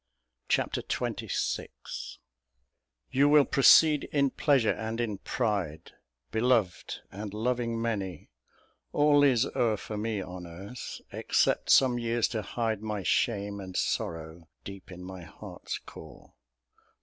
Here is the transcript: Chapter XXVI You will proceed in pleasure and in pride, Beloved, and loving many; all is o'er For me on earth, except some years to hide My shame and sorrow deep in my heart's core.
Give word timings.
Chapter 0.49 0.81
XXVI 0.81 1.67
You 3.11 3.29
will 3.29 3.45
proceed 3.45 4.05
in 4.11 4.31
pleasure 4.31 4.71
and 4.71 4.99
in 4.99 5.19
pride, 5.19 5.91
Beloved, 6.31 7.01
and 7.11 7.35
loving 7.35 7.79
many; 7.79 8.31
all 8.93 9.21
is 9.23 9.45
o'er 9.55 9.77
For 9.77 9.97
me 9.97 10.19
on 10.19 10.47
earth, 10.47 11.01
except 11.11 11.69
some 11.69 11.99
years 11.99 12.27
to 12.29 12.41
hide 12.41 12.81
My 12.81 13.03
shame 13.03 13.59
and 13.59 13.77
sorrow 13.77 14.47
deep 14.63 14.91
in 14.91 15.03
my 15.03 15.21
heart's 15.21 15.77
core. 15.77 16.33